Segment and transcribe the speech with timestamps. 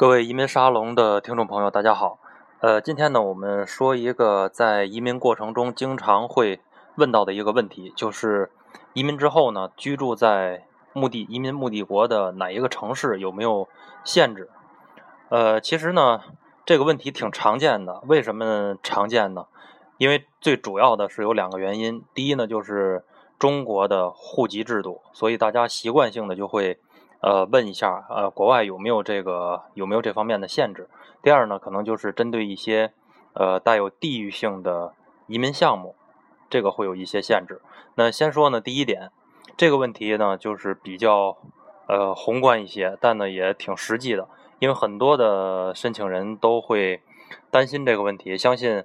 [0.00, 2.18] 各位移民沙龙的听众朋友，大家好。
[2.60, 6.58] 呃，今天呢，我们说一个在移民过程中经常会
[6.94, 8.50] 问到的一个问题，就是
[8.94, 13.68] 移民之后呢，居住在目的移民目的国的哪一个城市有没有
[14.02, 14.48] 限制？
[15.28, 16.22] 呃，其实呢，
[16.64, 18.00] 这个问题挺常见的。
[18.06, 19.48] 为什么常见呢？
[19.98, 22.02] 因为最主要的是有两个原因。
[22.14, 23.04] 第一呢，就是
[23.38, 26.78] 中国的户籍制度，所以大家习惯性的就会。
[27.20, 30.88] 呃，问一下，呃，国外有没有这个有没有这方面的限制？
[31.22, 32.94] 第二呢，可能就是针对一些
[33.34, 34.94] 呃带有地域性的
[35.26, 35.94] 移民项目，
[36.48, 37.60] 这个会有一些限制。
[37.96, 39.10] 那先说呢，第一点，
[39.54, 41.36] 这个问题呢就是比较
[41.88, 44.26] 呃宏观一些，但呢也挺实际的，
[44.58, 47.02] 因为很多的申请人都会
[47.50, 48.38] 担心这个问题。
[48.38, 48.82] 相信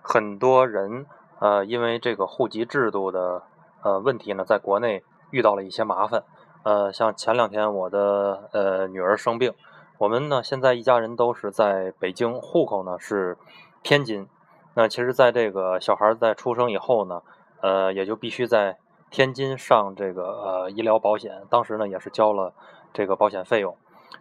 [0.00, 1.06] 很多人
[1.40, 3.42] 呃因为这个户籍制度的
[3.82, 5.02] 呃问题呢，在国内
[5.32, 6.22] 遇到了一些麻烦。
[6.64, 9.52] 呃，像前两天我的呃女儿生病，
[9.98, 13.36] 我们呢现在一家人都是在北京，户口呢是
[13.82, 14.26] 天津。
[14.72, 17.20] 那其实，在这个小孩在出生以后呢，
[17.60, 18.78] 呃，也就必须在
[19.10, 21.42] 天津上这个呃医疗保险。
[21.50, 22.54] 当时呢也是交了
[22.94, 23.76] 这个保险费用。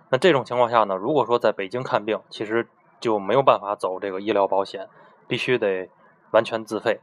[0.10, 2.68] 那这种情况下呢，如果说在北京看病，其实
[3.00, 4.90] 就没有办法走这个医疗保险，
[5.30, 5.90] 必须得
[6.32, 7.00] 完全自费。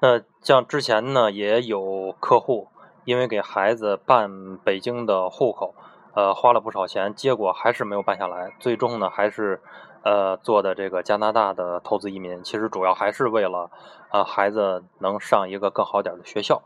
[0.00, 2.66] 那像之前呢也有客户。
[3.08, 5.74] 因为给孩子办北京的户口，
[6.12, 8.52] 呃，花了不少钱，结果还是没有办下来。
[8.60, 9.62] 最终呢，还是
[10.02, 12.42] 呃做的这个加拿大的投资移民。
[12.42, 13.70] 其实主要还是为了
[14.12, 16.60] 呃孩子能上一个更好点的学校。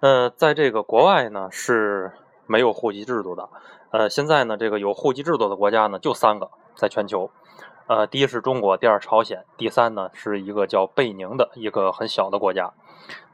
[0.00, 2.12] 呃，在这个国外呢是
[2.46, 3.50] 没有户籍制度的。
[3.90, 7.30] 呃，现在呢这个有户籍制度的国家呢就三个，在全球。
[7.88, 12.72] 呃，第一是中国，第二朝鲜，第三呢是一个叫贝宁的一个很小的国家。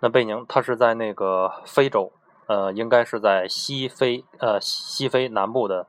[0.00, 2.12] 那贝宁它是在那个非洲，
[2.46, 5.86] 呃，应该是在西非，呃，西非南部的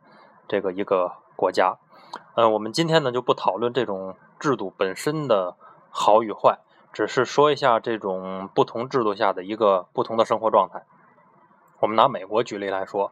[0.48, 1.78] 这个一个国家。
[2.36, 5.56] 呃，我们今天呢就不讨论这种制度本身的
[5.90, 6.60] 好与坏，
[6.92, 10.86] 只是说一下这种不同制度下的一个不同的生活状态。
[11.80, 13.12] 我们拿美国举例来说，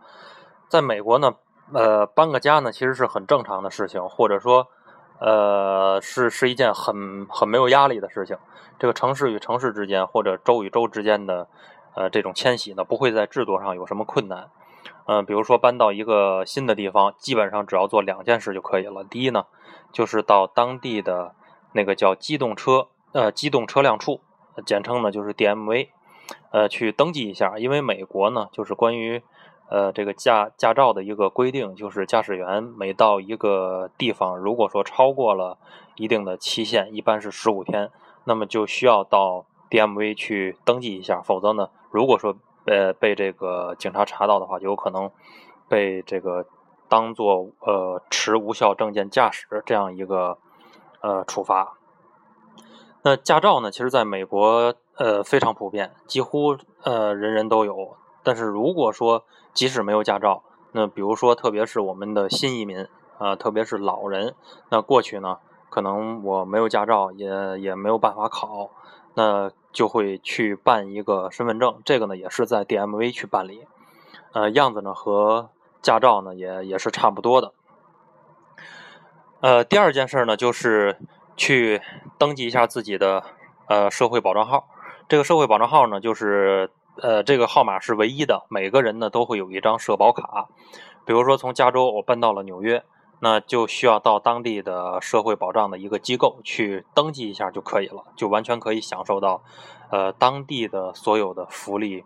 [0.68, 1.36] 在美国呢，
[1.74, 4.68] 呃，搬个家呢其实是很正常的事情，或者说。
[5.20, 8.38] 呃，是是一件很很没有压力的事情。
[8.78, 11.48] 这个城市与城市之间，或者州与州之间的，
[11.96, 14.50] 呃，这种迁徙呢，不会在制度上有什么困难。
[15.08, 19.04] 嗯，比如说搬到一个新的地方，基本上只要做两件事就可以了。
[19.04, 19.46] 第一呢，
[19.92, 21.34] 就是到当地的
[21.74, 24.22] 那个叫机动车，呃，机动车辆处，
[24.66, 25.88] 简称呢就是 DMV，
[26.52, 27.58] 呃，去登记一下。
[27.58, 29.24] 因为美国呢，就是关于。
[29.70, 35.58] 呃，这个驾驾照的一个规定就是，驾驶员每到一个地方，如果说超过了
[35.98, 37.92] 一定的期限，一般是十五天，
[38.24, 45.12] 那么就需要到 DMV 去登记一下，否则呢，如果说呃被这个警察查到的话，就有可能
[45.68, 46.46] 被这个
[46.88, 50.38] 当做呃持无效证件驾驶这样一个
[51.02, 51.74] 呃处罚。
[53.04, 57.98] 那驾照呢，其实在美国呃非常普遍，几乎呃人人都有。
[58.28, 59.24] 但是如果说
[59.54, 60.44] 即使没有驾照，
[60.74, 62.86] 那比如说特别是我们的新移民
[63.18, 64.36] 啊，特别是老人，
[64.68, 65.38] 那过去呢，
[65.70, 68.70] 可能我没有驾照，也也没有办法考，
[69.14, 73.66] 那就会去办一个身份证，这个呢也是在 DMV 去办理，
[74.34, 75.50] 呃，样子呢和
[75.82, 77.54] 驾照呢也也是差不多的。
[79.40, 81.00] 呃，第二件事呢就是
[81.38, 81.82] 去
[82.18, 83.24] 登记一下自己的
[83.68, 84.68] 呃社会保障号，
[85.08, 86.70] 这个社会保障号呢就是。
[87.02, 90.47] 呃，这个号码是唯一的，每个人呢都会有一张社保卡。
[91.06, 92.84] 比如说从加州我搬到了纽约，
[93.19, 99.41] 那就需要到当地的社会保障的一个机构去登记一下就可以了，就完全可以享受到
[99.90, 102.03] 呃当地的所有的福利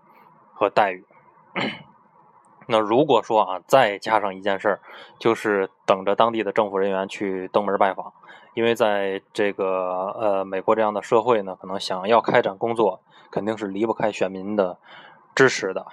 [0.53, 1.05] 和待遇。
[2.71, 4.79] 那如果说啊，再加上一件事儿，
[5.19, 8.11] 就是等着当地的政府人员去登门拜访，
[8.55, 13.01] 因为在这个呃美国这样的社会呢，可能想要开展工作。
[13.33, 14.77] 肯定是离不开选民的
[15.33, 15.85] 支持的。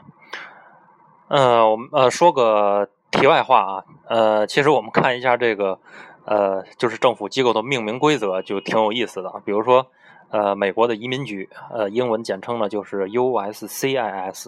[1.28, 5.78] 呃，我们呃说个题外话啊，呃，其实我们看一下这个
[6.24, 9.32] 呃，就是政府机构的命名规则就挺有意思的。
[9.44, 9.86] 比如说，
[10.30, 14.46] 呃，美国的移民局，呃，英文简称呢就是 USCIS，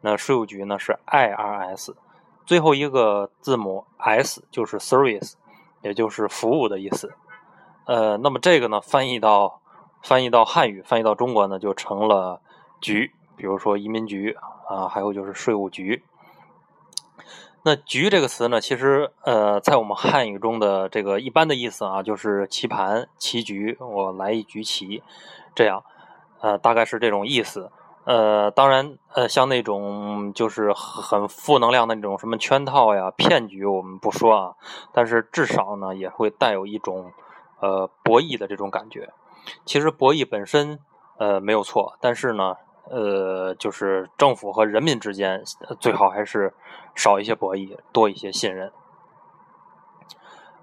[0.00, 1.94] 那税务局呢是 IRS，
[2.46, 5.34] 最后一个字母 S 就是 Service，
[5.82, 7.12] 也就是服务的意思。
[7.86, 9.60] 呃，那么这个呢翻译到。
[10.00, 12.40] 翻译到汉语，翻译到中国呢，就成了
[12.80, 14.30] 局，比如说移民局
[14.68, 16.04] 啊，还有就是税务局。
[17.64, 25.02] 那“局”这个词呢，其实呃，在我们汉语中的这个一般的意思啊，就是棋盘、棋局，我来一局棋，
[25.54, 25.82] 这样，
[26.40, 27.70] 呃，大概是这种意思。
[28.04, 34.54] 呃，当然，呃，像那种就是很负能量的那种什么圈套呀、骗局，我们不说啊，
[34.94, 37.12] 但是至少呢，也会带有一种
[37.60, 39.10] 呃博弈的这种感觉。
[39.66, 40.78] 其实博弈本身
[41.18, 42.56] 呃没有错，但是呢，
[42.90, 45.42] 呃，就是政府和人民之间
[45.80, 46.52] 最好还是
[46.94, 48.72] 少一些博弈，多一些信任。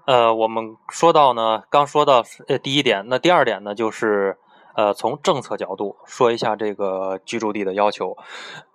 [0.04, 4.38] 呃，我们说到呢，刚说到呃第一点，那第二点呢就是。
[4.78, 8.14] 呃，从政策角度说一下这个居住地的要求。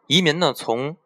[0.07, 0.97] 移民呢，从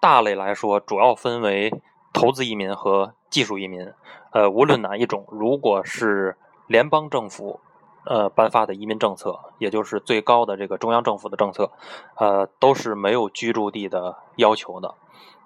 [0.00, 1.72] 大类来说，主要分为
[2.12, 3.90] 投资移民和技术移民。
[4.32, 6.36] 呃，无论哪一种，如果是
[6.66, 7.58] 联邦政府
[8.06, 11.70] 呃颁发的移民政策，也就是最高的这个中央政府的政策，
[12.16, 14.94] 呃，都是没有居住地的要求的。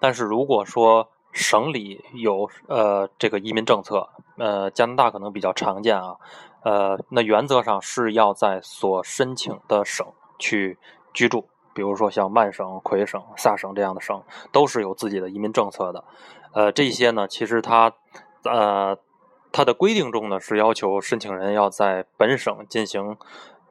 [0.00, 6.16] 但是如果说省里有呃这个移民政策，呃，加拿大可能比较常见啊。
[6.62, 10.04] 呃，那原则上是要在所申请的省
[10.40, 10.76] 去
[11.14, 14.20] 居住，比如说像曼省、魁省、萨省这样的省，
[14.50, 16.04] 都是有自己的移民政策的。
[16.52, 17.92] 呃，这些呢，其实它，
[18.42, 18.96] 呃，
[19.58, 23.16] 它的规定中呢是要求申请人要在本省进行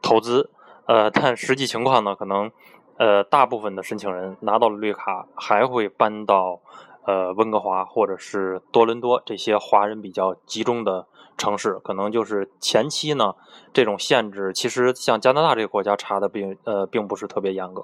[0.02, 0.50] 投资，
[0.86, 2.52] 呃，但实际情况呢，可能，
[2.98, 6.60] 呃，大部分的申请人拿到了绿卡，还会搬到。
[7.06, 11.08] 呃，温哥华或者是多伦多这些华人比较集中的
[11.38, 13.34] 城市，可能就是前期呢，
[13.72, 17.82] 这种限制其实像加拿大这个国家查的并呃并不是特别严格。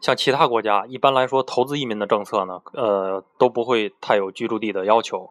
[0.00, 5.28] 像其他国家，一般来说投资移民的政策呢，呃都不会太有居住地的要求。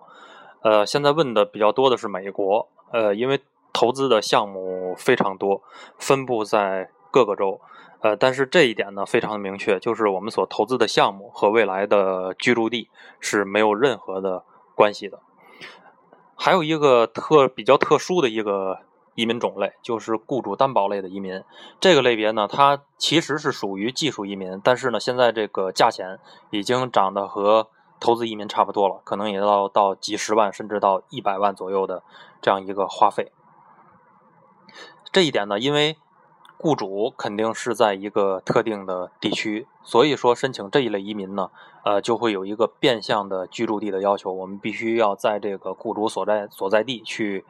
[0.61, 3.39] 呃，现在问的比较多的是美国，呃，因为
[3.71, 5.61] 投资的项目非常多，
[5.97, 7.61] 分布在各个州。
[8.01, 12.89] 呃，但是这一点呢，非常的明确，就是我们所投资的项目和未来的居住地
[13.19, 15.19] 是没有任何的关系的。
[16.35, 18.79] 还有一个特比较特殊的一个
[19.15, 21.43] 移民种类，就是雇主担保类的移民。
[21.81, 26.19] 这个类别呢，它其实是属于技术移民，但是呢，现在这个价钱
[26.51, 27.67] 已经涨得和
[27.99, 32.03] 投资移民差不多了，可能也要到几十万，甚至到一百万左右的
[32.41, 33.31] 这样一个花费。
[35.11, 35.97] 这一点呢，因为。
[36.61, 41.51] 雇主肯定是在一个特定的地区，所以说申请这一类移民呢，
[41.85, 44.33] 呃，就会有一个变相的居住地的要求。
[44.33, 47.45] 我们必须要在这个雇主所在所在地去，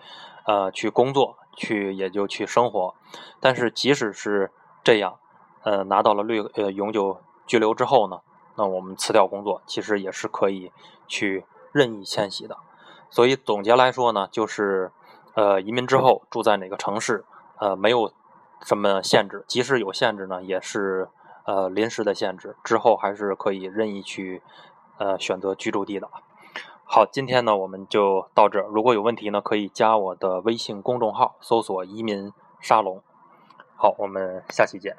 [0.45, 2.93] 呃，去工作，去也就去生活。
[3.39, 4.51] 但是即使是
[4.83, 5.17] 这样，
[5.63, 8.19] 呃，拿到了绿呃永久居留之后呢，
[8.59, 10.71] 那我们辞掉工作，其实也是可以
[11.07, 12.57] 去任意迁徙的。
[13.09, 14.91] 所以总结来说呢，就是
[15.33, 17.25] 呃，移民之后住在哪个城市，
[17.57, 18.13] 呃，没有。
[18.61, 19.45] 什么限制？
[19.47, 21.07] 即使有限制呢，也是
[21.45, 24.41] 呃临时的限制，之后还是可以任意去
[24.97, 26.09] 呃选择居住地的。
[26.83, 28.67] 好，今天呢我们就到这儿。
[28.67, 33.01] 如果有问题呢，可以加我的微信公众号，搜索“移民沙龙”。
[33.79, 34.97] 好，我们下期见。